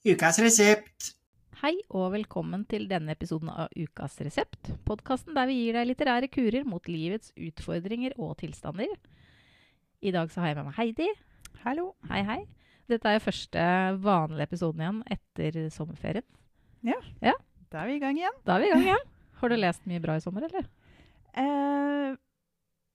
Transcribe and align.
Ukas 0.00 0.38
resept. 0.40 1.10
Hei 1.60 1.74
og 1.92 2.14
velkommen 2.14 2.62
til 2.64 2.86
denne 2.88 3.12
episoden 3.12 3.50
av 3.52 3.68
Ukas 3.76 4.14
resept. 4.24 4.70
Podkasten 4.88 5.36
der 5.36 5.44
vi 5.50 5.58
gir 5.58 5.76
deg 5.76 5.90
litterære 5.90 6.30
kurer 6.32 6.64
mot 6.64 6.88
livets 6.88 7.34
utfordringer 7.36 8.14
og 8.16 8.38
tilstander. 8.40 8.94
I 10.00 10.14
dag 10.16 10.32
så 10.32 10.40
har 10.40 10.54
jeg 10.54 10.56
med 10.56 10.70
meg 10.70 10.78
Heidi. 10.78 11.10
Hallo. 11.66 11.90
Hei, 12.08 12.22
hei. 12.24 12.38
Dette 12.88 13.12
er 13.12 13.18
jo 13.18 13.24
første 13.26 13.66
vanlige 14.00 14.48
episoden 14.48 14.86
igjen 14.86 15.04
etter 15.18 15.60
sommerferien. 15.76 16.28
Ja, 16.80 17.36
Da 17.68 17.84
er 17.84 17.92
vi 17.92 18.00
i 18.00 18.02
gang 18.06 18.16
igjen. 18.16 18.40
Da 18.48 18.56
er 18.56 18.64
vi 18.64 18.72
i 18.72 18.74
gang 18.78 18.88
igjen. 18.88 19.06
Har 19.44 19.52
du 19.52 19.60
lest 19.60 19.84
mye 19.84 20.00
bra 20.00 20.16
i 20.16 20.24
sommer, 20.24 20.48
eller? 20.48 20.64
Uh, 21.36 22.16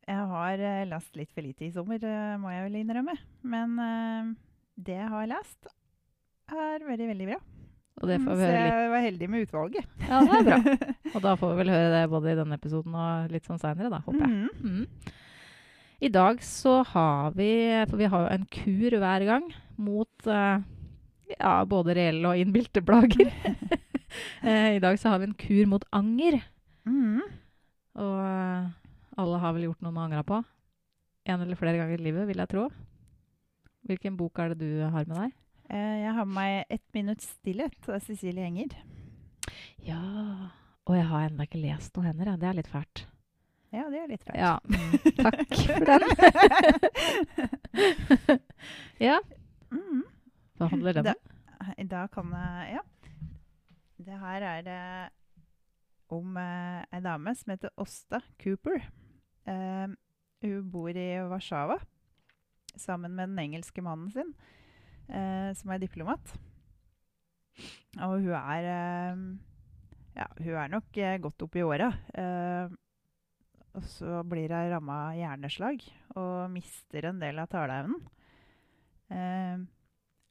jeg 0.10 0.28
har 0.34 0.68
eh, 0.74 0.90
lest 0.90 1.14
litt 1.22 1.30
for 1.38 1.46
lite 1.46 1.70
i 1.70 1.74
sommer, 1.78 2.02
eh, 2.02 2.36
må 2.42 2.50
jeg 2.50 2.66
vel 2.66 2.82
innrømme. 2.82 3.20
Men 3.46 3.78
uh, 3.78 4.38
det 4.74 4.98
jeg 5.04 5.14
har 5.14 5.30
lest, 5.30 5.70
er 6.54 6.86
veldig, 6.86 7.08
veldig 7.12 7.28
bra. 7.32 7.38
Og 7.96 8.10
det 8.10 8.18
får 8.20 8.34
Mm, 8.36 8.38
vi 8.38 8.46
Så 8.46 8.52
jeg 8.52 8.90
var 8.92 9.04
heldig 9.06 9.30
med 9.30 9.46
utvalget. 9.46 9.86
Ja, 10.04 10.20
det 10.20 10.34
er 10.36 10.44
bra. 10.50 10.58
Og 11.16 11.22
da 11.24 11.36
får 11.40 11.52
vi 11.54 11.58
vel 11.62 11.70
høre 11.72 11.92
det 11.94 12.10
både 12.12 12.32
i 12.34 12.36
denne 12.36 12.58
episoden 12.60 12.96
og 13.00 13.32
litt 13.32 13.46
sånn 13.48 13.62
seinere, 13.62 13.90
da, 13.94 14.02
håper 14.04 14.26
jeg. 14.26 14.50
Mhm. 14.60 14.82
Mm. 14.84 15.14
I 16.06 16.10
dag 16.12 16.42
så 16.44 16.84
har 16.84 17.32
vi 17.32 17.50
For 17.88 17.96
vi 17.98 18.10
har 18.12 18.26
jo 18.26 18.34
en 18.36 18.44
kur 18.52 18.98
hver 19.00 19.24
gang 19.26 19.46
mot 19.80 20.28
uh, 20.28 20.60
ja, 21.32 21.54
både 21.66 21.96
reelle 21.96 22.34
og 22.34 22.38
innbilte 22.38 22.84
plager. 22.86 23.32
Eh, 24.46 24.78
I 24.78 24.80
dag 24.80 24.96
så 24.96 25.10
har 25.12 25.20
vi 25.20 25.26
en 25.28 25.34
kur 25.36 25.66
mot 25.68 25.84
anger. 25.92 26.38
Mm. 26.88 27.20
Og 28.00 28.14
eh, 28.24 28.68
alle 29.20 29.40
har 29.42 29.56
vel 29.58 29.66
gjort 29.66 29.82
noe 29.84 29.92
man 29.92 30.06
angra 30.06 30.22
på. 30.24 30.38
En 31.28 31.42
eller 31.44 31.60
flere 31.60 31.82
ganger 31.82 32.00
i 32.00 32.06
livet, 32.06 32.24
vil 32.30 32.40
jeg 32.40 32.48
tro. 32.54 32.70
Hvilken 33.90 34.16
bok 34.16 34.40
er 34.40 34.54
det 34.54 34.62
du 34.62 34.86
har 34.88 35.04
med 35.10 35.18
deg? 35.18 35.34
Eh, 35.70 35.98
jeg 36.04 36.14
har 36.14 36.26
med 36.26 36.34
meg 36.36 36.66
'Ett 36.70 36.94
minutts 36.94 37.28
stillhet' 37.38 37.90
av 37.90 38.00
Cecilie 38.00 38.46
Enger. 38.46 38.76
Ja 39.86 40.50
Og 40.88 40.96
jeg 40.96 41.06
har 41.06 41.30
ennå 41.30 41.42
ikke 41.44 41.62
lest 41.62 41.96
noe 41.98 42.06
hender. 42.06 42.38
Det 42.38 42.44
er 42.50 42.54
litt 42.54 42.68
fælt. 42.68 43.06
Ja, 43.74 43.90
det 43.90 44.00
er 44.00 44.08
litt 44.08 44.24
fælt. 44.24 44.38
Ja, 44.38 44.60
mm, 44.64 44.92
takk 45.24 45.56
for 45.56 45.86
den. 45.86 46.02
ja, 49.00 49.20
Mhm. 49.72 50.04
hva 50.60 50.68
handler 50.70 50.94
den 50.94 51.08
om? 51.08 51.14
Da, 51.14 51.84
da 51.84 52.08
kan 52.08 52.32
jeg 52.32 52.74
Ja. 52.76 52.80
Det 54.06 54.20
her 54.20 54.42
er 54.44 54.62
det 54.62 55.10
om 56.10 56.38
eh, 56.38 56.84
ei 56.94 57.00
dame 57.02 57.36
som 57.36 57.50
heter 57.52 57.70
Åsta 57.78 58.22
Cooper. 58.44 58.82
Eh, 59.48 59.88
hun 60.44 60.70
bor 60.72 60.90
i 60.90 61.20
Warszawa 61.28 61.80
sammen 62.78 63.16
med 63.16 63.30
den 63.30 63.40
engelske 63.40 63.82
mannen 63.82 64.12
sin, 64.12 64.34
eh, 64.38 64.55
som 65.08 65.72
er 65.72 65.82
diplomat. 65.82 66.34
Og 68.04 68.24
hun 68.26 68.34
er 68.36 68.70
eh, 68.70 69.22
Ja, 70.16 70.28
hun 70.40 70.56
er 70.56 70.72
nok 70.72 70.98
eh, 71.00 71.20
godt 71.20 71.46
opp 71.46 71.56
i 71.60 71.64
åra. 71.66 71.90
Eh, 72.16 72.74
og 73.76 73.88
så 73.92 74.22
blir 74.24 74.54
hun 74.56 74.72
ramma 74.72 75.00
hjerneslag 75.18 75.82
og 76.16 76.52
mister 76.54 77.10
en 77.10 77.20
del 77.20 77.42
av 77.44 77.50
taleevnen. 77.52 78.00
Eh, 79.12 79.66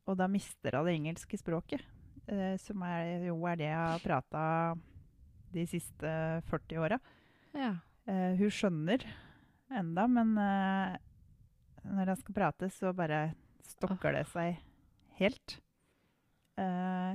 og 0.08 0.16
da 0.20 0.28
mister 0.28 0.78
hun 0.78 0.88
det 0.88 0.96
engelske 0.96 1.40
språket, 1.40 1.84
eh, 2.28 2.56
som 2.60 2.80
er, 2.88 3.28
jo 3.28 3.36
er 3.48 3.60
det 3.60 3.68
jeg 3.68 3.82
har 3.82 4.04
prata 4.04 4.44
de 5.54 5.66
siste 5.68 6.14
40 6.48 6.80
åra. 6.80 6.98
Ja. 7.52 7.74
Eh, 8.08 8.32
hun 8.40 8.52
skjønner 8.52 9.04
enda, 9.72 10.08
men 10.08 10.32
eh, 10.40 10.96
når 11.84 12.14
jeg 12.14 12.24
skal 12.24 12.40
prate, 12.40 12.72
så 12.72 12.96
bare 12.96 13.26
stokker 13.68 14.16
det 14.16 14.24
seg 14.32 14.58
helt. 15.20 15.58
Eh, 16.60 17.14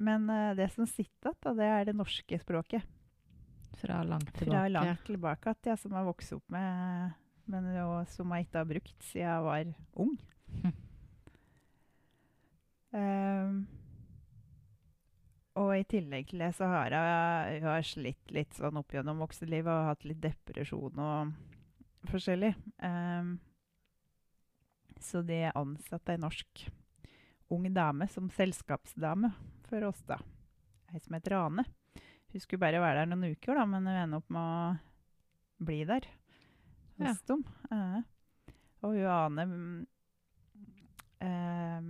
men 0.00 0.30
eh, 0.32 0.52
det 0.58 0.70
som 0.74 0.88
sitter 0.88 1.34
igjen, 1.34 1.58
det 1.58 1.70
er 1.70 1.90
det 1.90 1.96
norske 1.98 2.40
språket. 2.42 2.86
Fra 3.80 4.02
langt 4.02 4.32
tilbake. 4.34 4.54
Fra 4.56 4.68
langt 4.68 5.04
tilbake 5.06 5.52
at 5.54 5.72
jeg 5.72 5.80
som 5.80 5.94
har 5.96 6.06
vokst 6.08 6.34
opp 6.36 6.46
med, 6.52 7.12
men 7.50 7.68
jo, 7.76 7.88
som 8.10 8.32
jeg 8.34 8.48
ikke 8.48 8.62
har 8.62 8.70
brukt 8.72 9.10
siden 9.10 9.26
jeg 9.26 9.44
var 9.48 9.74
ung. 10.06 10.16
Hm. 10.62 10.78
Um, 12.90 13.68
og 15.60 15.68
i 15.76 15.84
tillegg 15.86 16.30
til 16.30 16.42
det 16.42 16.48
så 16.56 16.66
har 16.70 16.94
jeg, 16.94 17.54
jeg 17.54 17.62
har 17.66 17.86
slitt 17.86 18.32
litt 18.34 18.56
sånn 18.58 18.80
opp 18.80 18.94
gjennom 18.94 19.20
voksenlivet 19.22 19.70
og 19.70 19.88
hatt 19.92 20.06
litt 20.08 20.20
depresjon 20.22 20.98
og 21.02 22.10
forskjellig. 22.10 22.52
Ehm, 22.86 23.36
så 25.04 25.22
de 25.26 25.42
ansatte 25.54 26.14
ei 26.14 26.20
norsk 26.20 26.66
ung 27.50 27.66
dame 27.74 28.06
som 28.08 28.28
selskapsdame 28.30 29.32
for 29.66 29.82
oss, 29.88 30.00
da. 30.06 30.18
Ei 30.92 31.00
som 31.02 31.14
heter 31.16 31.34
Ane. 31.38 31.64
Hun 32.30 32.42
skulle 32.44 32.62
bare 32.62 32.78
være 32.82 33.02
der 33.02 33.10
noen 33.10 33.32
uker, 33.34 33.58
da, 33.58 33.64
men 33.66 33.86
hun 33.88 33.96
ender 34.04 34.20
opp 34.22 34.30
med 34.30 34.40
å 34.40 35.64
bli 35.66 35.80
der 35.88 36.06
Ja. 37.00 37.10
hos 37.10 37.22
dem. 37.26 37.42
Eh, 37.72 38.02
og 38.82 38.94
hun 38.94 39.06
Ane 39.10 39.46
mm, 39.50 39.86
eh, 41.26 41.88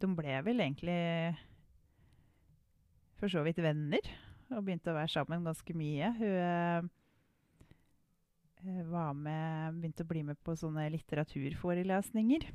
De 0.00 0.10
ble 0.14 0.36
vel 0.46 0.60
egentlig 0.62 0.98
for 3.18 3.32
så 3.32 3.42
vidt 3.42 3.58
venner 3.58 4.04
og 4.52 4.62
begynte 4.64 4.92
å 4.92 4.96
være 4.96 5.10
sammen 5.10 5.42
ganske 5.44 5.74
mye. 5.76 6.12
Hun 6.20 6.36
eh, 6.38 6.82
var 8.90 9.14
med, 9.14 9.74
begynte 9.80 10.04
å 10.04 10.08
bli 10.08 10.22
med 10.22 10.38
på 10.44 10.54
sånne 10.58 10.88
litteraturforelesninger. 10.92 12.46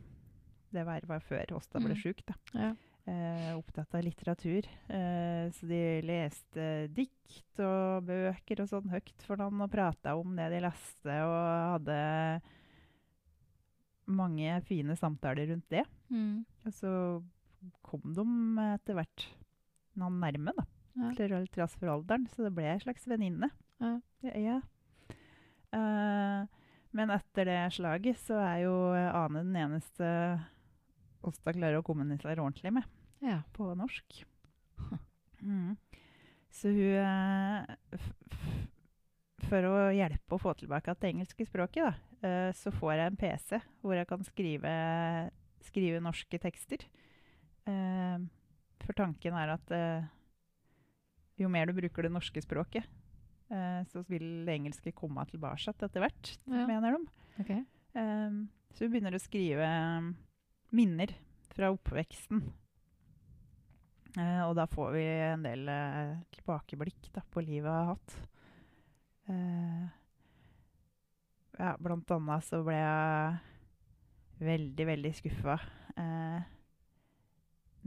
Det 0.73 0.83
var, 0.87 1.01
var 1.05 1.19
før 1.21 1.53
Åsta 1.57 1.79
ble 1.79 1.93
Mm. 1.93 2.01
sjuk, 2.01 2.21
da 2.25 2.33
Ja. 2.53 2.75
eh, 3.05 3.53
opptatt 3.57 3.93
av 3.95 4.01
litteratur. 4.03 4.65
Eh, 4.89 5.49
så 5.51 5.67
de 5.67 6.01
leste 6.01 6.87
dikt 6.93 7.59
og 7.59 8.05
bøker 8.07 8.61
og 8.61 8.67
sånn 8.69 8.89
høyt 8.89 9.21
for 9.23 9.37
noen 9.37 9.61
og 9.61 9.71
prata 9.71 10.15
om 10.17 10.35
det 10.35 10.49
de 10.51 10.59
leste, 10.61 11.05
og 11.23 11.79
hadde 11.79 12.41
mange 14.07 14.61
fine 14.67 14.95
samtaler 14.99 15.47
rundt 15.51 15.69
det. 15.71 15.85
Mm. 16.11 16.45
Og 16.65 16.73
så 16.73 17.23
kom 17.85 18.01
de 18.13 18.25
etter 18.73 18.97
hvert 18.97 19.27
noen 19.95 20.19
nærme, 20.19 20.51
da. 20.57 20.65
Ja. 20.95 21.11
Til 21.17 21.47
trass 21.53 21.75
for 21.79 21.87
alderen, 21.89 22.27
så 22.29 22.43
det 22.45 22.53
ble 22.53 22.63
ei 22.73 22.79
slags 22.83 23.05
venninne. 23.09 23.49
Ja. 23.81 23.99
Ja. 24.35 24.59
Eh, 25.73 26.45
men 26.93 27.13
etter 27.13 27.49
det 27.49 27.61
slaget 27.73 28.19
så 28.21 28.37
er 28.43 28.57
jo 28.67 28.73
Ane 28.93 29.41
den 29.41 29.55
eneste 29.57 30.09
Åsta 31.23 31.53
klarer 31.55 31.79
å 31.79 31.85
kommunisere 31.85 32.41
ordentlig 32.43 32.73
med 32.75 32.85
ja. 33.23 33.41
på 33.55 33.73
norsk. 33.77 34.23
Mm. 35.43 35.73
Så 36.55 36.69
hun 36.71 37.01
eh, 37.03 38.03
For 39.43 39.65
å 39.67 39.73
hjelpe 39.91 40.37
å 40.37 40.39
få 40.39 40.53
tilbake 40.55 40.93
det 41.01 41.09
engelske 41.09 41.43
språket, 41.43 41.83
da, 41.83 42.19
eh, 42.23 42.51
så 42.55 42.71
får 42.71 42.93
jeg 42.93 43.11
en 43.11 43.17
PC 43.19 43.59
hvor 43.81 43.97
jeg 43.97 44.07
kan 44.07 44.23
skrive, 44.23 44.71
skrive 45.67 45.99
norske 45.99 46.39
tekster. 46.39 46.87
For 47.67 48.95
tanken 48.95 49.35
er 49.35 49.51
at 49.57 49.75
jo 51.43 51.51
mer 51.51 51.67
du 51.67 51.75
bruker 51.75 52.07
det 52.07 52.13
norske 52.15 52.39
språket, 52.47 52.87
eh, 53.53 53.79
så 53.91 54.03
vil 54.09 54.49
engelske 54.49 54.93
komme 54.97 55.23
tilbake 55.29 55.71
etter 55.71 56.03
hvert, 56.03 56.33
Ja. 56.49 56.65
mener 56.69 56.97
de. 56.97 57.07
Okay. 57.43 57.63
Um, 57.93 58.49
så 58.73 58.85
hun 58.85 58.93
begynner 58.93 59.15
å 59.15 59.21
skrive 59.21 59.69
um, 59.69 60.11
minner 60.73 61.13
fra 61.53 61.69
oppveksten. 61.73 62.43
Uh, 64.17 64.43
og 64.47 64.55
da 64.57 64.67
får 64.69 64.93
vi 64.93 65.07
en 65.29 65.45
del 65.45 65.69
uh, 65.69 66.19
tilbakeblikk 66.35 67.09
da, 67.15 67.23
på 67.33 67.41
livet 67.45 67.69
jeg 67.69 67.79
har 67.79 67.91
hatt. 67.93 68.15
Uh, 69.29 69.85
ja, 71.59 71.75
blant 71.81 72.11
annet 72.13 72.45
så 72.47 72.61
ble 72.65 72.77
jeg 72.77 73.37
veldig, 74.43 74.85
veldig 74.89 75.11
skuffa 75.15 75.57
eh, 76.01 76.49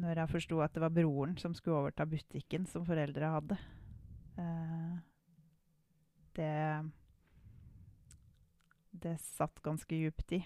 når 0.01 0.21
jeg 0.23 0.31
forsto 0.31 0.61
at 0.65 0.77
det 0.77 0.83
var 0.85 0.95
broren 0.95 1.35
som 1.41 1.55
skulle 1.57 1.81
overta 1.83 2.07
butikken 2.09 2.67
som 2.71 2.85
foreldra 2.87 3.33
hadde. 3.35 3.59
Det 6.37 6.53
det 8.97 9.17
satt 9.21 9.59
ganske 9.63 9.97
djupt 9.99 10.33
i. 10.33 10.39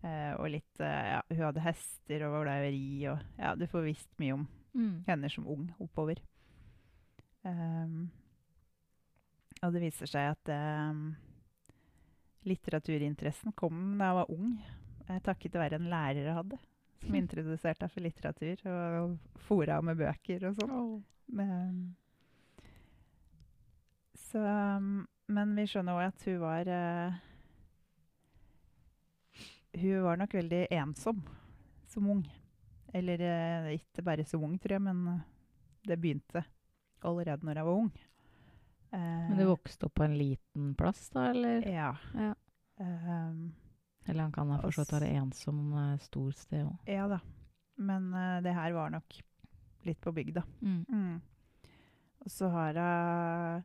Eh, 0.00 0.32
og 0.40 0.46
litt 0.48 0.80
eh, 0.80 1.10
ja, 1.12 1.18
Hun 1.28 1.42
hadde 1.44 1.60
hester 1.64 2.22
og 2.24 2.32
var 2.38 2.46
glad 2.46 2.62
i 2.62 2.70
å 2.70 2.72
ri. 2.72 2.86
Og, 3.12 3.24
ja, 3.42 3.50
du 3.60 3.66
får 3.68 3.84
visst 3.90 4.10
mye 4.22 4.38
om 4.38 4.48
Mm. 4.70 5.00
henne 5.02 5.26
som 5.28 5.48
ung 5.50 5.64
oppover. 5.82 6.20
Um, 7.42 8.04
og 9.64 9.72
det 9.74 9.80
viser 9.82 10.06
seg 10.06 10.28
at 10.30 10.50
eh, 10.54 10.92
litteraturinteressen 12.46 13.50
kom 13.58 13.96
da 13.98 14.12
jeg 14.12 14.18
var 14.20 14.30
ung, 14.30 14.52
eh, 15.08 15.18
takket 15.26 15.58
være 15.58 15.80
en 15.80 15.88
lærer 15.90 16.22
jeg 16.22 16.36
hadde, 16.38 16.58
som 17.02 17.16
introduserte 17.20 17.82
meg 17.82 17.92
for 17.96 18.06
litteratur 18.06 18.62
og 18.70 19.42
fora 19.48 19.80
med 19.82 19.98
bøker 19.98 20.46
og 20.52 20.60
sånn. 20.62 21.02
Men, 21.34 21.82
så, 24.30 24.38
um, 24.76 25.06
men 25.26 25.54
vi 25.58 25.66
skjønner 25.66 25.96
òg 25.96 26.10
at 26.10 26.24
hun 26.28 26.38
var 26.42 26.68
uh, 26.70 27.18
Hun 29.80 30.04
var 30.04 30.20
nok 30.20 30.34
veldig 30.34 30.64
ensom 30.74 31.22
som 31.90 32.06
ung. 32.10 32.22
Eller 32.94 33.22
uh, 33.22 33.70
ikke 33.74 34.04
bare 34.06 34.26
som 34.26 34.44
ung, 34.46 34.56
tror 34.58 34.76
jeg, 34.76 34.82
men 34.82 35.02
eh, 35.12 35.26
det 35.86 35.98
begynte 35.98 36.42
allerede 37.06 37.46
når 37.46 37.60
jeg 37.60 37.68
var 37.68 37.82
ung. 37.84 37.90
Men 38.90 39.38
du 39.38 39.44
vokste 39.46 39.86
opp 39.86 39.94
på 40.00 40.02
en 40.02 40.16
liten 40.18 40.72
plass, 40.74 41.04
da, 41.14 41.28
eller? 41.30 41.62
Ja. 41.70 41.92
Ja. 42.18 42.32
Ehm, 42.82 43.52
Eller 44.02 44.24
han 44.24 44.32
kan 44.34 44.50
ha 44.50 44.56
for 44.64 44.74
så 44.74 44.82
være 44.90 45.12
ensom 45.14 45.70
stor 46.02 46.32
sted 46.34 46.64
òg. 46.66 46.88
ja 46.90 47.04
da. 47.06 47.20
Men 47.78 48.10
det 48.42 48.50
her 48.56 48.74
var 48.74 48.90
nok 48.90 49.20
litt 49.86 50.00
på 50.02 50.10
bygda. 50.12 50.42
Mm. 50.58 50.82
Mm. 50.88 51.20
Og 52.24 52.34
så 52.34 52.50
har 52.50 52.74
jeg 52.82 53.62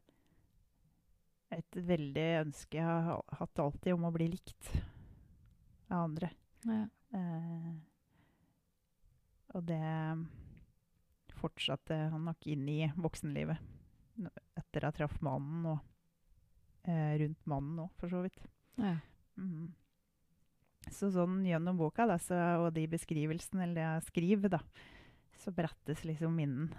et 1.55 1.77
veldig 1.87 2.27
ønske 2.43 2.79
jeg 2.79 2.85
har 3.07 3.21
hatt 3.39 3.61
alltid 3.63 3.95
om 3.95 4.07
å 4.07 4.13
bli 4.15 4.27
likt 4.33 4.71
av 5.89 6.05
andre. 6.05 6.31
Ja. 6.65 6.81
Eh, 7.15 7.73
og 9.55 9.63
det 9.69 9.81
fortsatte 11.39 11.97
han 12.11 12.27
nok 12.27 12.47
inn 12.51 12.67
i 12.71 12.81
voksenlivet. 12.95 13.71
etter 14.55 14.85
jeg 14.87 14.95
traff 14.95 15.15
mannen 15.23 15.65
og 15.73 15.79
eh, 16.87 17.17
rundt 17.19 17.41
mannen 17.51 17.81
òg, 17.83 17.89
for 17.99 18.11
så 18.11 18.21
vidt. 18.23 18.39
Ja. 18.79 18.95
Mm. 19.35 19.73
Så 20.93 21.09
sånn 21.11 21.41
gjennom 21.47 21.79
boka 21.79 22.05
da, 22.07 22.17
så, 22.21 22.37
og 22.61 22.69
de 22.75 22.85
beskrivelsene 22.87 23.65
eller 23.65 23.75
det 23.75 23.85
jeg 23.85 24.07
skriver, 24.09 24.53
da, 24.55 24.61
så 25.41 25.51
brettes 25.55 26.05
liksom 26.07 26.35
minnen 26.37 26.71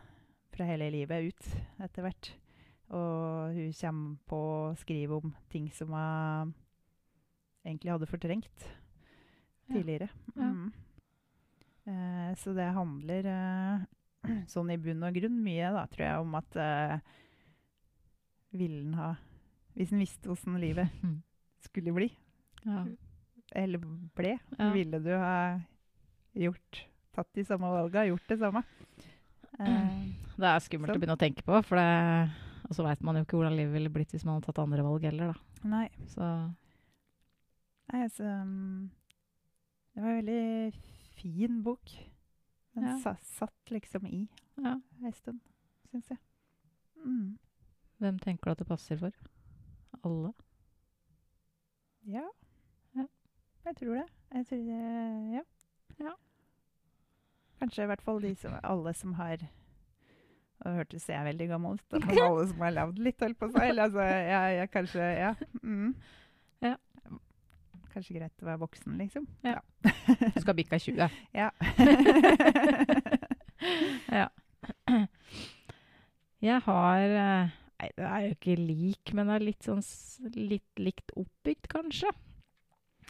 fra 0.54 0.68
hele 0.68 0.88
livet 0.94 1.32
ut 1.32 1.48
etter 1.84 2.06
hvert. 2.06 2.30
Og 2.94 3.54
hun 3.56 3.72
kommer 3.80 4.16
på 4.30 4.38
å 4.38 4.74
skrive 4.78 5.16
om 5.18 5.32
ting 5.50 5.66
som 5.74 5.90
hun 5.90 6.52
egentlig 7.66 7.90
hadde 7.90 8.06
fortrengt 8.06 8.66
tidligere. 9.72 10.06
Ja. 10.36 10.50
Mm. 10.52 10.72
Eh, 11.86 12.30
så 12.38 12.52
det 12.54 12.68
handler 12.74 13.26
eh, 13.30 13.84
sånn 14.52 14.70
i 14.74 14.78
bunn 14.78 15.02
og 15.06 15.14
grunn 15.18 15.40
mye, 15.42 15.72
da, 15.74 15.84
tror 15.90 16.06
jeg, 16.06 16.22
om 16.22 16.34
at 16.38 16.56
eh, 16.62 16.96
ville 18.56 18.94
ha 18.98 19.12
Hvis 19.76 19.90
en 19.92 20.00
visste 20.00 20.30
åssen 20.32 20.54
livet 20.62 20.88
skulle 21.66 21.92
bli, 21.92 22.06
Ja. 22.64 22.84
eller 23.52 23.82
ble, 24.16 24.38
Ja. 24.58 24.70
ville 24.72 24.98
du 25.02 25.10
ha 25.12 25.60
gjort 26.36 26.84
tatt 27.12 27.28
de 27.34 27.44
samme 27.44 27.68
valga, 27.72 28.06
gjort 28.08 28.26
det 28.28 28.38
samme? 28.40 28.62
Det 29.56 30.44
er 30.48 30.60
skummelt 30.64 30.90
Sånn. 30.92 30.96
å 30.96 31.00
begynne 31.00 31.16
å 31.16 31.20
tenke 31.20 31.44
på, 31.46 31.60
for 31.64 31.76
det, 31.80 32.30
og 32.68 32.74
så 32.74 32.82
veit 32.86 33.02
man 33.06 33.16
jo 33.16 33.22
ikke 33.24 33.36
hvordan 33.38 33.56
livet 33.56 33.72
ville 33.76 33.90
blitt 33.94 34.10
hvis 34.14 34.24
man 34.26 34.36
hadde 34.38 34.46
tatt 34.48 34.58
andre 34.62 34.82
valg 34.86 35.04
heller, 35.06 35.32
da. 35.32 35.68
nei. 35.68 35.88
Så 36.10 36.26
nei 37.92 38.02
altså, 38.02 38.24
mm, 38.44 38.90
det 39.94 40.02
var 40.02 40.10
en 40.10 40.20
veldig 40.26 40.72
fin 41.16 41.62
bok. 41.64 41.92
Den 42.76 42.84
Ja. 42.84 42.98
sa, 43.00 43.14
satt 43.22 43.70
liksom 43.72 44.06
i 44.06 44.28
ja. 44.60 44.74
ei 45.04 45.12
stund, 45.16 45.40
syns 45.90 46.10
jeg. 46.10 46.18
Mm. 47.04 47.38
Hvem 47.98 48.18
tenker 48.20 48.44
du 48.44 48.50
at 48.52 48.58
det 48.58 48.66
passer 48.68 48.98
for? 49.00 49.12
Alle? 50.04 50.32
Ja. 52.06 52.26
Ja. 52.94 53.06
Jeg 53.64 53.76
tror 53.76 53.94
det. 53.94 54.06
Jeg 54.34 54.46
tror 54.46 54.58
det 54.58 54.80
ja. 55.36 55.42
Ja. 56.00 56.12
Kanskje 57.60 57.82
i 57.86 57.86
hvert 57.86 58.02
fall 58.04 58.20
de 58.20 58.34
som, 58.36 58.52
alle 58.62 58.92
som 58.94 59.14
har 59.16 59.38
hørtes 60.74 61.08
jeg 61.08 61.28
veldig 61.28 61.48
gammel 61.52 61.78
ut, 61.78 61.98
men 62.06 62.22
alle 62.24 62.46
som 62.50 62.64
har 62.66 62.74
levd 62.76 63.00
litt, 63.06 63.20
holdt 63.22 63.38
på 63.40 63.50
si. 63.52 63.62
Eller 63.62 63.86
altså, 63.88 64.06
jeg, 64.06 64.58
jeg 64.60 64.72
kanskje 64.74 65.10
Ja. 65.16 65.32
Mm. 65.62 65.94
Ja. 66.64 66.74
Kanskje 67.92 68.18
greit 68.18 68.44
å 68.44 68.48
være 68.50 68.60
voksen, 68.60 68.98
liksom. 69.00 69.24
Ja. 69.46 69.60
Du 70.34 70.40
skal 70.42 70.56
bikke 70.58 70.78
20. 70.82 71.20
Ja. 71.36 71.50
Ja. 74.12 74.26
Jeg 76.42 76.60
har 76.66 77.14
eh, 77.16 77.54
Nei, 77.76 77.88
det 77.92 78.06
er 78.08 78.20
jo 78.24 78.34
ikke 78.34 78.54
lik, 78.56 79.10
men 79.12 79.28
det 79.28 79.34
er 79.34 79.44
litt 79.44 79.66
sånn 79.66 79.82
litt 80.32 80.80
likt 80.80 81.12
oppbygd, 81.12 81.66
kanskje. 81.68 82.08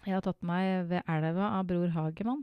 Jeg 0.03 0.17
har 0.17 0.25
tatt 0.27 0.43
meg 0.47 0.89
ved 0.91 1.07
elva 1.07 1.53
av 1.61 1.69
Bror 1.69 1.93
Hagemann. 1.95 2.43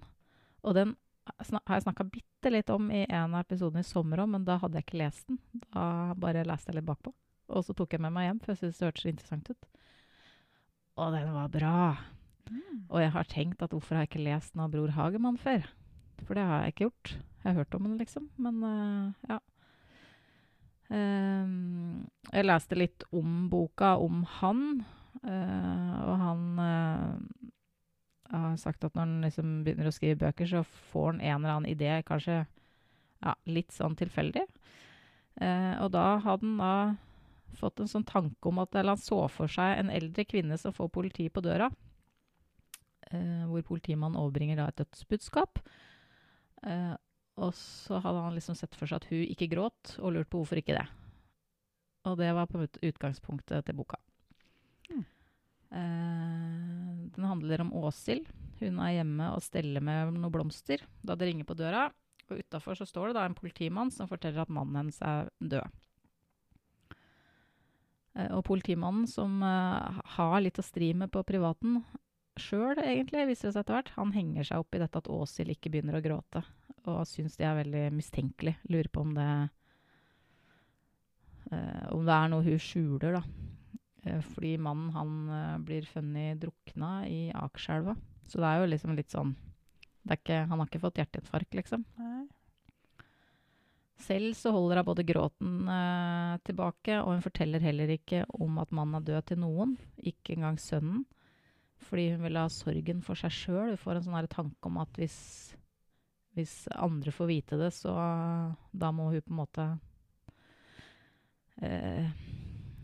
Og 0.64 0.78
den 0.78 0.94
har 1.24 1.76
jeg 1.78 1.86
snakka 1.86 2.06
bitte 2.12 2.52
litt 2.52 2.72
om 2.74 2.90
i 2.92 3.04
en 3.06 3.36
av 3.36 3.44
episodene 3.44 3.84
i 3.84 3.88
sommer 3.88 4.24
òg, 4.24 4.32
men 4.34 4.48
da 4.48 4.58
hadde 4.62 4.80
jeg 4.80 4.88
ikke 4.88 5.02
lest 5.02 5.28
den. 5.30 5.40
Da 5.70 5.86
bare 6.20 6.46
leste 6.48 6.72
jeg 6.72 6.80
litt 6.80 6.90
bakpå. 6.90 7.14
Og 7.54 7.66
så 7.68 7.76
tok 7.78 7.96
jeg 7.96 8.04
med 8.04 8.14
meg 8.16 8.28
hjem, 8.28 8.42
for 8.42 8.54
jeg 8.54 8.62
syntes 8.62 8.80
det 8.80 8.88
hørtes 8.88 9.10
interessant 9.12 9.54
ut. 9.54 9.70
Og 11.04 11.16
den 11.16 11.32
var 11.34 11.54
bra. 11.54 11.78
Mm. 12.50 12.84
Og 12.90 13.00
jeg 13.02 13.14
har 13.16 13.32
tenkt 13.32 13.64
at 13.66 13.74
hvorfor 13.74 13.96
har 13.96 14.06
jeg 14.06 14.14
ikke 14.14 14.28
lest 14.28 14.54
den 14.54 14.64
av 14.66 14.74
Bror 14.74 14.94
Hagemann 14.96 15.40
før? 15.42 15.66
For 16.24 16.38
det 16.38 16.46
har 16.48 16.64
jeg 16.64 16.74
ikke 16.74 16.88
gjort. 16.88 17.16
Jeg 17.44 17.50
har 17.50 17.58
hørt 17.60 17.76
om 17.76 17.88
den, 17.88 17.98
liksom. 18.00 18.30
Men 18.40 18.62
uh, 18.64 19.32
ja. 19.32 19.40
Um, 20.94 22.04
jeg 22.30 22.46
leste 22.46 22.78
litt 22.78 23.06
om 23.16 23.48
boka, 23.52 23.96
om 24.00 24.24
han. 24.40 24.84
Uh, 25.24 25.98
og 26.04 26.16
han 26.20 26.46
øh, 26.60 27.52
har 28.42 28.58
sagt 28.62 28.84
at 28.86 28.96
når 28.96 29.06
han 29.06 29.28
liksom 29.28 29.56
begynner 29.66 29.90
å 29.90 29.96
skrive 29.96 30.20
bøker, 30.26 30.50
så 30.50 30.64
får 30.92 31.08
han 31.12 31.22
en 31.22 31.38
eller 31.38 31.56
annen 31.56 31.72
idé, 31.72 31.96
kanskje 32.08 32.44
ja, 32.44 33.36
litt 33.46 33.72
sånn 33.76 33.96
tilfeldig. 34.00 34.44
Eh, 35.42 35.74
og 35.84 35.92
da 35.94 36.18
hadde 36.24 36.50
han 36.50 36.60
da 36.62 36.76
fått 37.58 37.84
en 37.84 37.90
sånn 37.90 38.06
tanke 38.10 38.50
om 38.50 38.62
at 38.64 38.76
eller 38.76 38.96
han 38.96 39.02
så 39.02 39.20
for 39.30 39.52
seg 39.52 39.78
en 39.78 39.92
eldre 39.94 40.26
kvinne 40.26 40.58
som 40.58 40.74
får 40.74 40.90
politi 40.94 41.28
på 41.30 41.44
døra 41.46 41.70
eh, 43.14 43.44
hvor 43.50 43.66
politimannen 43.68 44.20
overbringer 44.20 44.60
da 44.60 44.70
et 44.70 44.82
dødsbudskap. 44.82 45.62
Eh, 46.66 46.94
og 47.42 47.54
så 47.58 48.00
hadde 48.04 48.26
han 48.26 48.36
liksom 48.38 48.58
sett 48.58 48.76
for 48.78 48.90
seg 48.90 49.02
at 49.02 49.10
hun 49.10 49.24
ikke 49.26 49.50
gråt, 49.54 49.96
og 50.00 50.14
lurt 50.16 50.30
på 50.32 50.42
hvorfor 50.42 50.62
ikke 50.62 50.78
det. 50.78 50.86
Og 52.10 52.18
det 52.20 52.30
var 52.36 52.50
på 52.52 52.62
utgangspunktet 52.62 53.66
til 53.66 53.78
boka. 53.78 53.98
Mm. 54.92 55.06
Eh, 55.80 56.73
den 57.16 57.28
handler 57.30 57.64
om 57.64 57.74
Åshild. 57.84 58.28
Hun 58.62 58.80
er 58.84 58.98
hjemme 59.00 59.32
og 59.36 59.44
steller 59.44 59.84
med 59.84 60.14
noen 60.16 60.34
blomster 60.34 60.84
da 61.04 61.18
det 61.18 61.30
ringer 61.30 61.48
på 61.48 61.58
døra. 61.58 61.88
Og 62.30 62.40
utafor 62.40 62.78
så 62.80 62.88
står 62.88 63.12
det 63.12 63.18
da 63.18 63.26
en 63.28 63.38
politimann 63.38 63.92
som 63.92 64.10
forteller 64.10 64.46
at 64.46 64.54
mannen 64.54 64.80
hennes 64.80 65.02
er 65.04 65.30
død. 65.44 65.82
Eh, 68.14 68.30
og 68.32 68.46
politimannen, 68.48 69.08
som 69.10 69.42
eh, 69.44 70.02
har 70.18 70.40
litt 70.42 70.62
å 70.62 70.66
stri 70.66 70.92
med 70.98 71.12
på 71.14 71.24
privaten, 71.28 71.82
sjøl, 72.40 72.80
egentlig, 72.82 73.28
viser 73.30 73.50
det 73.50 73.56
seg 73.56 73.64
etter 73.66 73.78
hvert. 73.80 73.94
Han 73.98 74.14
henger 74.16 74.50
seg 74.50 74.64
opp 74.64 74.76
i 74.76 74.82
dette 74.82 75.02
at 75.02 75.12
Åshild 75.12 75.54
ikke 75.54 75.74
begynner 75.74 76.00
å 76.00 76.04
gråte, 76.06 76.44
og 76.86 77.04
syns 77.10 77.38
det 77.40 77.50
er 77.50 77.60
veldig 77.60 77.86
mistenkelig. 77.96 78.58
Lurer 78.70 78.92
på 78.94 79.06
om 79.06 79.16
det 79.18 79.30
eh, 81.52 81.86
Om 81.94 82.06
det 82.06 82.20
er 82.20 82.34
noe 82.34 82.46
hun 82.48 82.62
skjuler, 82.62 83.20
da. 83.20 83.43
Eh, 84.04 84.22
fordi 84.34 84.58
mannen, 84.58 84.92
han 84.96 85.18
eh, 85.30 85.58
blir 85.64 85.88
funnet 85.88 86.42
drukna 86.42 87.08
i 87.08 87.32
Akerselva. 87.36 87.96
Så 88.28 88.40
det 88.40 88.50
er 88.50 88.62
jo 88.62 88.70
liksom 88.72 88.96
litt 88.98 89.12
sånn 89.14 89.36
det 90.04 90.18
ikke, 90.20 90.42
Han 90.50 90.60
har 90.60 90.68
ikke 90.68 90.84
fått 90.84 91.00
hjerteinfarkt, 91.00 91.56
liksom. 91.56 91.86
Nei. 92.00 92.26
Selv 94.04 94.34
så 94.36 94.52
holder 94.52 94.82
hun 94.82 94.88
både 94.90 95.06
gråten 95.08 95.70
eh, 95.72 96.34
tilbake, 96.44 96.98
og 97.00 97.14
hun 97.14 97.24
forteller 97.24 97.64
heller 97.64 97.94
ikke 97.94 98.26
om 98.36 98.58
at 98.60 98.74
mannen 98.76 99.00
er 99.00 99.06
død 99.08 99.30
til 99.30 99.40
noen, 99.46 99.78
ikke 100.04 100.36
engang 100.36 100.60
sønnen. 100.60 101.06
Fordi 101.88 102.10
hun 102.12 102.26
vil 102.26 102.40
ha 102.40 102.50
sorgen 102.52 103.04
for 103.04 103.20
seg 103.20 103.32
sjøl. 103.36 103.72
Hun 103.72 103.80
får 103.80 104.00
en 104.00 104.06
sånn 104.08 104.30
tanke 104.32 104.68
om 104.68 104.80
at 104.84 105.00
hvis, 105.00 105.18
hvis 106.36 106.56
andre 106.76 107.16
får 107.16 107.32
vite 107.32 107.60
det, 107.60 107.72
så 107.76 107.96
da 108.72 108.92
må 108.96 109.10
hun 109.14 109.24
på 109.24 109.32
en 109.32 109.40
måte 109.40 109.68
eh, 111.64 112.12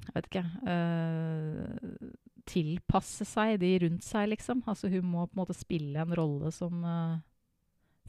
Jeg 0.09 0.15
vet 0.15 0.27
ikke 0.29 0.45
uh, 0.65 2.13
Tilpasse 2.49 3.25
seg 3.29 3.59
de 3.61 3.71
rundt 3.85 4.03
seg, 4.05 4.29
liksom. 4.31 4.63
Altså 4.65 4.89
hun 4.89 5.05
må 5.05 5.25
på 5.27 5.35
en 5.37 5.41
måte 5.43 5.53
spille 5.57 6.01
en 6.01 6.15
rolle 6.17 6.49
som 6.55 6.81
uh, 6.81 7.19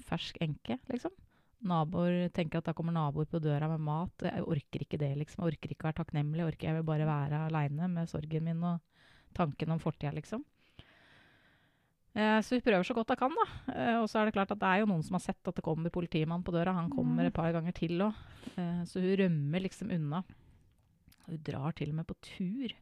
fersk 0.07 0.39
enke, 0.41 0.79
liksom. 0.89 1.13
Naboer 1.61 2.31
tenker 2.33 2.63
at 2.63 2.71
da 2.71 2.73
kommer 2.73 2.95
naboer 2.97 3.27
på 3.29 3.41
døra 3.45 3.69
med 3.69 3.83
mat. 3.85 4.25
Jeg 4.25 4.47
orker 4.49 4.87
ikke 4.87 4.97
det, 5.03 5.11
liksom. 5.21 5.43
Jeg 5.45 5.53
orker 5.59 5.75
ikke 5.75 5.85
å 5.85 5.91
være 5.91 5.99
takknemlig. 5.99 6.41
Jeg, 6.41 6.53
orker, 6.55 6.71
jeg 6.71 6.79
vil 6.79 6.87
bare 6.89 7.09
være 7.11 7.43
aleine 7.51 7.91
med 7.93 8.09
sorgen 8.09 8.47
min 8.49 8.65
og 8.65 8.81
tanken 9.37 9.75
om 9.77 9.83
fortida, 9.83 10.15
liksom. 10.17 10.41
Eh, 12.17 12.41
så 12.43 12.57
vi 12.57 12.63
prøver 12.65 12.83
så 12.89 12.97
godt 12.97 13.13
hun 13.13 13.21
kan, 13.21 13.37
da. 13.37 13.47
Eh, 13.77 13.97
og 14.01 14.09
så 14.11 14.19
er 14.23 14.31
det 14.31 14.35
klart 14.35 14.51
at 14.51 14.59
det 14.59 14.67
er 14.73 14.81
jo 14.83 14.89
noen 14.91 15.05
som 15.07 15.15
har 15.19 15.23
sett 15.29 15.47
at 15.53 15.61
det 15.61 15.63
kommer 15.67 15.93
politimann 15.95 16.43
på 16.43 16.55
døra. 16.57 16.73
Han 16.75 16.89
kommer 16.91 17.23
Mm. 17.23 17.27
et 17.29 17.35
par 17.37 17.53
ganger 17.53 17.73
til 17.77 18.01
òg. 18.09 18.15
Eh, 18.57 18.81
så 18.89 18.99
hun 19.05 19.17
rømmer 19.21 19.61
liksom 19.69 19.93
unna. 19.93 20.25
Hun 21.31 21.43
drar 21.47 21.77
til 21.79 21.93
og 21.93 22.01
med 22.01 22.09
på 22.09 22.19
tur 22.27 22.75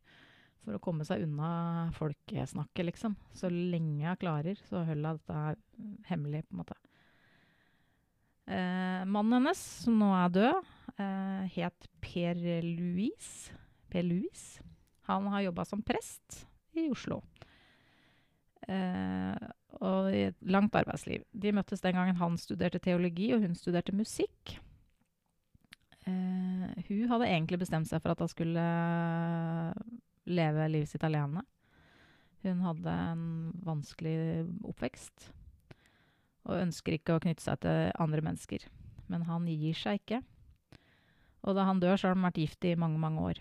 for 0.64 0.76
å 0.76 0.82
komme 0.82 1.06
seg 1.06 1.24
unna 1.24 1.88
folkesnakket, 1.96 2.86
liksom. 2.90 3.16
Så 3.36 3.50
lenge 3.52 4.04
hun 4.04 4.20
klarer, 4.20 4.58
så 4.68 4.82
holder 4.88 5.16
hun 5.16 5.22
dette 5.22 6.08
hemmelig, 6.10 6.44
på 6.48 6.56
en 6.56 6.62
måte. 6.62 6.78
Eh, 8.48 9.04
mannen 9.08 9.38
hennes, 9.38 9.60
som 9.84 9.96
nå 10.00 10.08
er 10.16 10.34
død, 10.36 10.68
eh, 10.96 11.56
het 11.58 11.88
Per 12.00 12.40
Louis. 12.64 13.32
Per 13.92 14.04
Louis. 14.04 14.46
Han 15.08 15.28
har 15.32 15.46
jobba 15.48 15.64
som 15.64 15.82
prest 15.82 16.46
i 16.76 16.88
Oslo. 16.92 17.22
Eh, 18.68 19.48
og 19.80 20.08
i 20.12 20.26
et 20.28 20.36
langt 20.42 20.74
arbeidsliv. 20.76 21.24
De 21.32 21.52
møttes 21.52 21.80
den 21.84 21.96
gangen 21.96 22.16
han 22.20 22.36
studerte 22.40 22.80
teologi, 22.82 23.32
og 23.34 23.44
hun 23.44 23.54
studerte 23.56 23.94
musikk. 23.96 24.58
Eh, 26.08 26.84
hun 26.88 27.10
hadde 27.12 27.28
egentlig 27.28 27.60
bestemt 27.60 27.88
seg 27.90 28.02
for 28.02 28.14
at 28.14 28.22
hun 28.22 28.30
skulle 28.32 28.64
leve 30.28 30.68
livet 30.72 30.92
sitt 30.92 31.04
alene. 31.04 31.44
Hun 32.44 32.62
hadde 32.62 32.94
en 33.12 33.26
vanskelig 33.66 34.46
oppvekst 34.68 35.32
og 36.48 36.62
ønsker 36.62 36.96
ikke 36.96 37.16
å 37.16 37.22
knytte 37.22 37.44
seg 37.44 37.60
til 37.64 37.90
andre 38.00 38.24
mennesker. 38.24 38.64
Men 39.12 39.26
han 39.28 39.48
gir 39.50 39.76
seg 39.76 40.00
ikke. 40.00 40.22
Og 41.44 41.56
da 41.56 41.66
han 41.68 41.80
dør, 41.80 41.96
så 41.96 42.08
har 42.08 42.16
han 42.16 42.26
vært 42.28 42.40
gift 42.40 42.66
i 42.68 42.76
mange, 42.78 43.00
mange 43.00 43.24
år. 43.30 43.40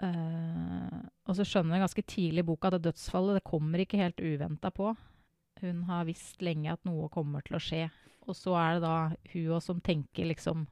Eh, 0.00 0.98
og 1.28 1.36
så 1.36 1.46
skjønner 1.46 1.76
hun 1.76 1.84
ganske 1.84 2.04
tidlig 2.08 2.42
i 2.42 2.48
boka 2.48 2.70
at 2.70 2.78
det 2.78 2.88
dødsfallet 2.88 3.38
det 3.38 3.46
kommer 3.46 3.82
ikke 3.82 4.00
helt 4.00 4.20
uventa 4.20 4.72
på. 4.74 4.94
Hun 5.60 5.84
har 5.90 6.08
visst 6.08 6.40
lenge 6.42 6.72
at 6.72 6.86
noe 6.88 7.10
kommer 7.12 7.44
til 7.46 7.58
å 7.58 7.62
skje. 7.62 7.84
Og 8.28 8.36
så 8.36 8.54
er 8.60 8.76
det 8.76 8.84
da 8.84 8.96
hun 9.32 9.54
òg 9.56 9.64
som 9.64 9.80
tenker 9.84 10.28
liksom 10.28 10.66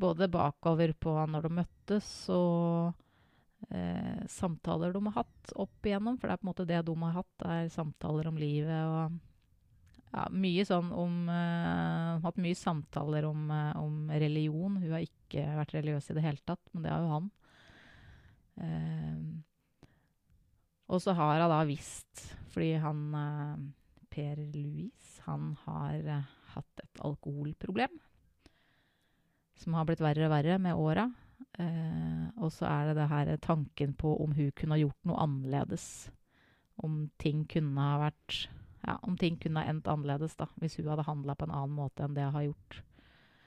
både 0.00 0.30
bakover 0.32 0.94
på 0.96 1.12
når 1.28 1.46
de 1.46 1.56
møttes, 1.60 2.08
og 2.32 2.94
eh, 3.68 4.22
samtaler 4.30 4.94
de 4.94 5.02
har 5.08 5.18
hatt 5.20 5.52
opp 5.60 5.86
igjennom. 5.86 6.16
For 6.18 6.28
det 6.28 6.36
er 6.36 6.40
på 6.40 6.46
en 6.46 6.52
måte 6.52 6.68
det 6.68 6.80
de 6.86 6.94
har 7.02 7.18
hatt, 7.18 7.44
er 7.44 7.74
samtaler 7.74 8.30
om 8.30 8.40
livet 8.40 8.80
og 8.88 9.18
ja, 10.10 10.24
mye 10.34 10.64
sånn 10.66 10.90
om 10.96 11.28
eh, 11.30 12.16
Hatt 12.24 12.40
mye 12.42 12.56
samtaler 12.58 13.24
om, 13.28 13.46
uh, 13.48 13.76
om, 13.80 14.10
religion. 14.10 14.74
Hun 14.82 14.92
har 14.92 15.04
ikke 15.06 15.44
vært 15.56 15.76
religiøs 15.76 16.10
i 16.10 16.16
det 16.18 16.24
hele 16.24 16.42
tatt, 16.44 16.62
men 16.72 16.84
det 16.84 16.90
har 16.92 17.04
jo 17.04 17.12
han. 17.14 17.28
Eh, 18.60 19.20
og 20.90 20.98
så 21.00 21.14
har 21.16 21.38
hun 21.38 21.52
da 21.54 21.60
visst, 21.68 22.24
fordi 22.50 22.72
han 22.82 23.14
Per 24.10 24.36
Louis, 24.52 25.18
han 25.26 25.52
har 25.64 26.06
hatt 26.54 26.82
et 26.82 27.02
alkoholproblem. 27.06 27.98
Som 29.60 29.76
har 29.76 29.86
blitt 29.86 30.02
verre 30.02 30.26
og 30.26 30.32
verre 30.34 30.58
med 30.58 30.78
åra. 30.78 31.10
og 32.40 32.50
så 32.52 32.66
er 32.66 32.88
det 32.88 32.96
det 32.96 33.08
her 33.08 33.36
tanken 33.36 33.94
på 33.94 34.14
om 34.24 34.32
hun 34.32 34.50
kunne 34.56 34.74
ha 34.74 34.80
gjort 34.80 35.06
noe 35.08 35.20
annerledes. 35.22 35.84
Om 36.80 37.10
ting 37.18 37.44
kunne 37.48 37.80
ha 37.80 37.98
vært 38.08 38.48
ja, 38.86 38.96
om 39.02 39.16
ting 39.18 39.36
kunne 39.40 39.60
ha 39.60 39.70
endt 39.70 39.88
annerledes 39.90 40.36
da, 40.40 40.48
hvis 40.60 40.78
hun 40.80 40.88
hadde 40.90 41.06
handla 41.08 41.36
på 41.36 41.46
en 41.46 41.54
annen 41.54 41.76
måte 41.76 42.04
enn 42.04 42.16
det 42.16 42.26
hun 42.28 42.36
har 42.36 42.46
gjort. 42.48 42.78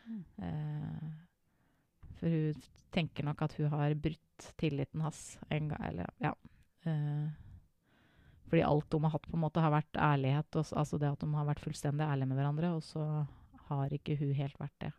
Mm. 0.04 0.24
Eh, 0.48 2.10
for 2.20 2.36
hun 2.36 2.66
tenker 2.94 3.26
nok 3.28 3.42
at 3.46 3.56
hun 3.58 3.72
har 3.74 3.96
brutt 3.98 4.50
tilliten 4.62 5.04
hans 5.06 5.24
en 5.50 5.72
gang. 5.72 5.88
Eller, 5.90 6.12
ja. 6.24 6.34
Eh, 6.86 7.32
fordi 8.54 8.68
alt 8.70 8.86
de 8.94 9.00
har 9.02 9.10
hatt, 9.10 9.24
på 9.26 9.34
en 9.34 9.42
måte 9.42 9.62
har 9.64 9.72
vært 9.74 9.98
ærlighet. 9.98 10.56
Og, 10.60 10.68
altså 10.78 11.00
det 11.02 11.08
at 11.10 11.24
de 11.24 11.28
har 11.34 11.48
vært 11.48 11.64
fullstendig 11.64 12.06
ærlige 12.06 12.30
med 12.30 12.38
hverandre, 12.38 12.76
og 12.78 12.84
så 12.86 13.06
har 13.66 13.96
ikke 13.98 14.14
hun 14.20 14.36
helt 14.38 14.60
vært 14.62 14.76
det. 14.84 14.92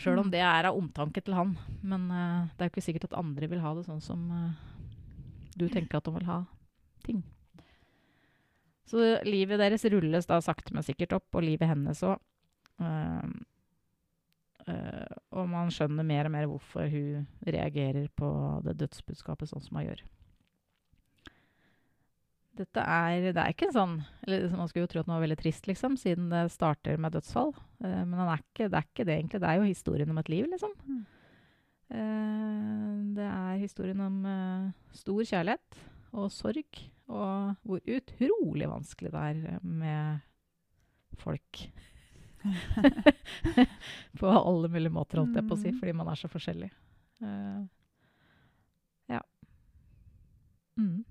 Sjøl 0.00 0.22
om 0.22 0.30
mm. 0.30 0.32
det 0.32 0.40
er 0.40 0.70
av 0.70 0.78
omtanke 0.80 1.20
til 1.20 1.36
han. 1.36 1.52
Men 1.84 2.06
uh, 2.08 2.48
det 2.48 2.64
er 2.64 2.70
jo 2.70 2.72
ikke 2.72 2.86
sikkert 2.86 3.04
at 3.10 3.18
andre 3.20 3.50
vil 3.52 3.60
ha 3.60 3.74
det 3.76 3.84
sånn 3.84 4.00
som 4.00 4.24
uh, 4.32 4.56
du 5.52 5.66
tenker 5.68 6.00
at 6.00 6.08
de 6.08 6.14
vil 6.16 6.30
ha 6.30 6.38
ting. 7.04 7.20
Så 8.88 9.04
livet 9.28 9.60
deres 9.60 9.84
rulles 9.92 10.32
da 10.32 10.40
sakte, 10.48 10.72
men 10.72 10.88
sikkert 10.88 11.12
opp, 11.20 11.28
og 11.36 11.44
livet 11.44 11.68
hennes 11.68 12.00
òg. 12.08 12.16
Uh, 12.80 13.20
uh, 14.64 15.14
og 15.36 15.52
man 15.52 15.68
skjønner 15.68 16.08
mer 16.08 16.32
og 16.32 16.38
mer 16.40 16.48
hvorfor 16.48 16.88
hun 16.88 17.28
reagerer 17.44 18.08
på 18.16 18.32
det 18.64 18.78
dødsbudskapet 18.80 19.52
sånn 19.52 19.68
som 19.68 19.82
hun 19.82 19.90
gjør. 19.90 20.06
Dette 22.54 22.82
er, 22.86 23.32
det 23.34 23.40
er 23.40 23.50
ikke 23.50 23.72
sånn 23.74 23.96
eller 24.22 24.52
Man 24.54 24.68
skulle 24.70 24.84
jo 24.84 24.90
tro 24.92 25.02
at 25.02 25.08
den 25.08 25.16
var 25.16 25.24
veldig 25.24 25.38
trist, 25.40 25.66
liksom, 25.66 25.96
siden 25.98 26.28
det 26.30 26.44
starter 26.54 27.00
med 27.00 27.16
dødsfall. 27.16 27.50
Uh, 27.82 28.02
men 28.06 28.14
er 28.22 28.42
ikke, 28.42 28.68
det 28.70 28.78
er 28.78 28.86
ikke 28.86 29.06
det, 29.08 29.16
egentlig. 29.18 29.40
Det 29.42 29.50
er 29.50 29.58
jo 29.58 29.68
historien 29.68 30.12
om 30.14 30.20
et 30.22 30.30
liv, 30.32 30.46
liksom. 30.52 30.74
Mm. 30.86 31.00
Uh, 31.94 32.92
det 33.18 33.26
er 33.26 33.62
historien 33.62 34.04
om 34.04 34.20
uh, 34.26 34.68
stor 34.96 35.22
kjærlighet 35.22 35.80
og 36.14 36.30
sorg 36.30 36.84
og 37.10 37.56
hvor 37.66 37.82
utrolig 37.90 38.68
vanskelig 38.70 39.10
det 39.12 39.24
er 39.28 39.64
med 39.66 40.22
folk. 41.20 41.64
på 44.20 44.30
alle 44.30 44.70
mulige 44.70 44.92
måter, 44.94 45.20
holdt 45.20 45.36
jeg 45.36 45.48
på 45.48 45.56
å 45.56 45.60
si, 45.60 45.72
mm. 45.72 45.80
fordi 45.80 45.96
man 45.96 46.08
er 46.12 46.20
så 46.20 46.30
forskjellig. 46.32 46.70
Ja. 49.10 49.20
Mm. 50.80 51.04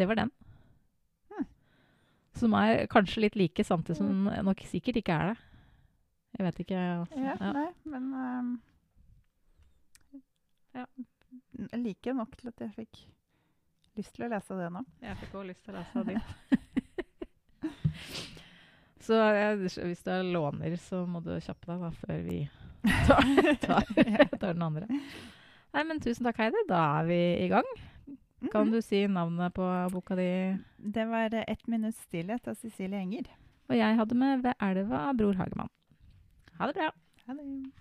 Det 0.00 0.08
var 0.08 0.16
den. 0.16 0.32
Hmm. 1.28 1.46
Som 2.40 2.56
er 2.56 2.86
kanskje 2.88 3.26
litt 3.26 3.36
like, 3.36 3.64
samtidig 3.64 3.98
som 4.00 4.08
den 4.08 4.24
mm. 4.24 4.46
nok 4.48 4.64
sikkert 4.70 5.02
ikke 5.02 5.12
er 5.12 5.32
det. 5.32 5.46
Jeg 6.38 6.46
vet 6.46 6.60
ikke. 6.64 6.80
Altså. 6.80 7.20
Ja, 7.20 7.34
ja. 7.36 7.52
Nei, 7.52 7.70
men 7.92 8.10
um, 8.16 8.52
ja. 10.78 10.86
Jeg 11.60 11.80
liker 11.82 12.16
nok 12.16 12.32
til 12.38 12.48
at 12.50 12.62
jeg 12.64 12.72
fikk 12.78 13.02
lyst 13.98 14.14
til 14.16 14.24
å 14.26 14.30
lese 14.32 14.56
det 14.56 14.70
nå. 14.72 14.82
Jeg 15.04 15.18
fikk 15.20 15.36
òg 15.36 15.50
lyst 15.50 15.66
til 15.66 15.74
å 15.74 15.82
lese 15.82 16.04
det. 16.08 16.16
så 19.06 19.20
jeg, 19.36 19.60
hvis 19.90 20.06
du 20.06 20.12
låner, 20.30 20.76
så 20.80 21.02
må 21.10 21.20
du 21.24 21.34
kjappe 21.36 21.72
deg 21.72 21.84
da, 21.84 21.92
før 22.00 22.24
vi 22.24 22.40
tar, 23.10 23.30
tar, 23.66 23.92
tar, 24.40 24.54
den 24.54 24.66
andre. 24.70 24.88
Nei, 25.74 25.84
men 25.86 26.00
Tusen 26.02 26.26
takk, 26.26 26.40
Heidi. 26.40 26.64
Da 26.70 26.80
er 27.02 27.10
vi 27.10 27.20
i 27.44 27.50
gang. 27.52 27.68
Kan 28.50 28.70
du 28.74 28.82
si 28.82 29.06
navnet 29.06 29.54
på 29.54 29.66
boka 29.92 30.16
di? 30.16 30.56
Det 30.76 31.04
var 31.04 31.34
'Ett 31.34 31.66
minutts 31.66 32.06
stillhet' 32.06 32.48
av 32.48 32.54
Cecilie 32.54 32.98
Enger. 32.98 33.26
Og 33.68 33.76
jeg 33.76 33.96
hadde 33.96 34.14
med 34.14 34.42
'Ved 34.42 34.54
elva' 34.60 35.08
av 35.08 35.16
Bror 35.16 35.34
Hagemann. 35.34 35.68
Ha 36.58 36.66
det 36.66 36.74
bra. 36.74 36.90
Ha 37.26 37.34
det. 37.34 37.72